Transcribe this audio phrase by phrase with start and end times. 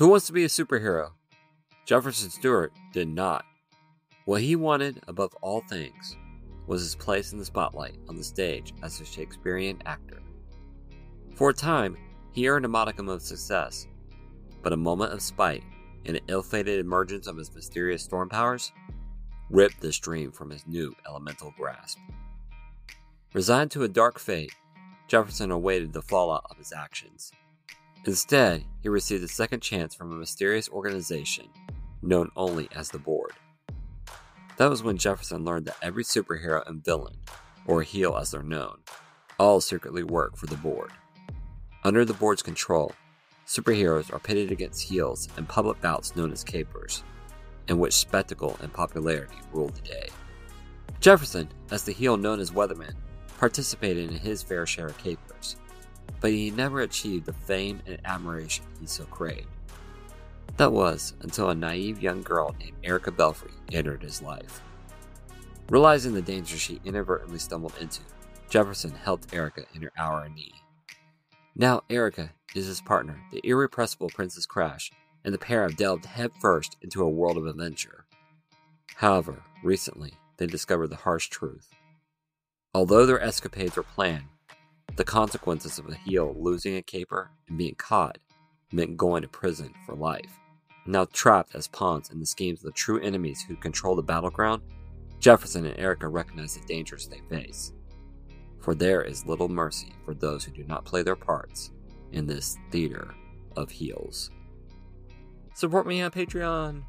[0.00, 1.10] Who wants to be a superhero?
[1.84, 3.44] Jefferson Stewart did not.
[4.24, 6.16] What he wanted above all things
[6.66, 10.22] was his place in the spotlight on the stage as a Shakespearean actor.
[11.34, 11.98] For a time,
[12.32, 13.88] he earned a modicum of success,
[14.62, 15.64] but a moment of spite
[16.06, 18.72] and an ill fated emergence of his mysterious storm powers
[19.50, 21.98] ripped this dream from his new elemental grasp.
[23.34, 24.54] Resigned to a dark fate,
[25.08, 27.32] Jefferson awaited the fallout of his actions.
[28.06, 31.46] Instead, he received a second chance from a mysterious organization
[32.02, 33.32] known only as the Board.
[34.56, 37.16] That was when Jefferson learned that every superhero and villain,
[37.66, 38.78] or heel as they're known,
[39.38, 40.92] all secretly work for the Board.
[41.84, 42.92] Under the Board's control,
[43.46, 47.04] superheroes are pitted against heels in public bouts known as capers,
[47.68, 50.08] in which spectacle and popularity rule the day.
[51.00, 52.94] Jefferson, as the heel known as Weatherman,
[53.38, 55.56] participated in his fair share of capers,
[56.20, 59.46] but he never achieved the fame and admiration he so craved.
[60.56, 64.60] That was until a naive young girl named Erica Belfry entered his life.
[65.68, 68.00] Realizing the danger she inadvertently stumbled into,
[68.48, 70.54] Jefferson helped Erica in her hour of need.
[71.54, 74.90] Now, Erica is his partner, the irrepressible Princess Crash,
[75.24, 78.06] and the pair have delved headfirst into a world of adventure.
[78.96, 81.68] However, recently, they discovered the harsh truth.
[82.74, 84.26] Although their escapades were planned,
[84.96, 88.18] the consequences of a heel losing a caper and being caught
[88.72, 90.38] meant going to prison for life.
[90.86, 94.62] Now trapped as pawns in the schemes of the true enemies who control the battleground,
[95.18, 97.72] Jefferson and Erica recognize the dangers they face.
[98.60, 101.70] For there is little mercy for those who do not play their parts
[102.12, 103.14] in this theater
[103.56, 104.30] of heels.
[105.54, 106.84] Support me on Patreon.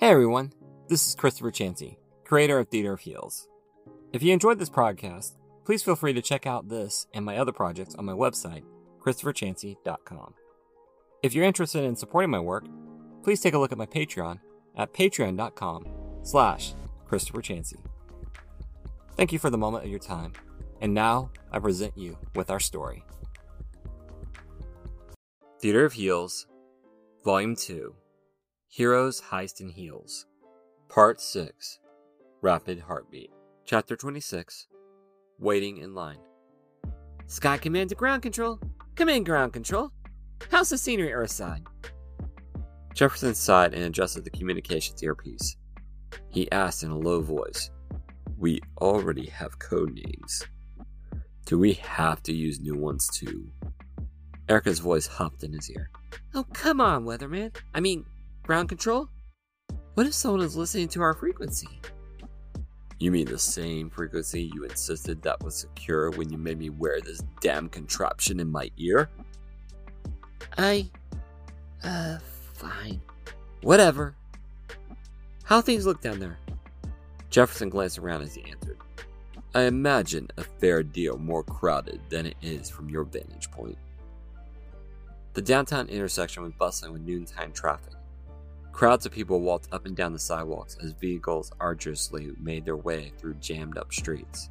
[0.00, 0.52] Hey everyone,
[0.88, 3.48] this is Christopher Chancy, creator of Theater of Heels.
[4.10, 7.52] If you enjoyed this podcast, please feel free to check out this and my other
[7.52, 8.62] projects on my website,
[9.04, 10.34] christopherchancy.com.
[11.22, 12.64] If you're interested in supporting my work,
[13.22, 14.40] please take a look at my Patreon
[14.76, 15.86] at patreon.com
[16.22, 16.72] slash
[17.06, 17.78] Christopher Chancy.
[19.14, 20.32] Thank you for the moment of your time,
[20.80, 23.04] and now I present you with our story.
[25.60, 26.46] Theater of Heels,
[27.24, 27.94] Volume 2
[28.68, 30.24] Heroes, Heist, and Heels,
[30.88, 31.78] Part 6
[32.40, 33.30] Rapid Heartbeat,
[33.68, 34.66] Chapter 26
[35.38, 36.16] Waiting in Line.
[37.26, 38.58] Sky Command to ground control.
[38.94, 39.92] Come in, ground control.
[40.50, 41.66] How's the scenery, Earthside?
[42.94, 45.58] Jefferson sighed and adjusted the communications earpiece.
[46.30, 47.70] He asked in a low voice,
[48.38, 50.42] We already have code names.
[51.44, 53.50] Do we have to use new ones too?
[54.48, 55.90] Erica's voice hopped in his ear.
[56.34, 57.54] Oh, come on, Weatherman.
[57.74, 58.06] I mean,
[58.44, 59.10] ground control?
[59.92, 61.68] What if someone is listening to our frequency?
[62.98, 67.00] You mean the same frequency you insisted that was secure when you made me wear
[67.00, 69.08] this damn contraption in my ear?
[70.56, 70.90] I.
[71.84, 72.18] Uh,
[72.54, 73.00] fine.
[73.62, 74.14] Whatever.
[75.44, 76.38] How things look down there?
[77.30, 78.78] Jefferson glanced around as he answered.
[79.54, 83.78] I imagine a fair deal more crowded than it is from your vantage point.
[85.34, 87.94] The downtown intersection was bustling with noontime traffic.
[88.78, 93.12] Crowds of people walked up and down the sidewalks as vehicles arduously made their way
[93.18, 94.50] through jammed up streets.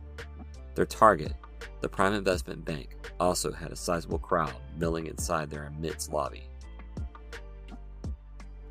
[0.75, 1.31] Their target,
[1.79, 2.89] the Prime Investment Bank,
[3.21, 6.43] also had a sizable crowd milling inside their immense lobby.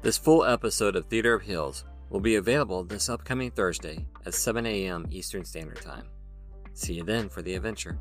[0.03, 4.67] This full episode of Theater of Heels will be available this upcoming Thursday at 7
[4.67, 5.07] a.m.
[5.11, 6.05] Eastern Standard Time.
[6.75, 7.99] See you then for the adventure.